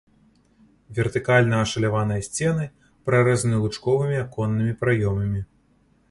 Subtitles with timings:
[0.99, 2.65] Вертыкальна ашаляваныя сцены
[3.09, 5.43] прарэзаны лучковымі аконнымі праёмамі.